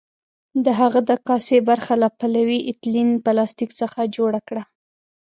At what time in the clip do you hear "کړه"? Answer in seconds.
4.47-4.63